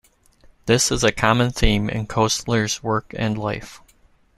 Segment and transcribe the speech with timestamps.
[0.65, 3.81] This is a common theme in Koestler's work and life.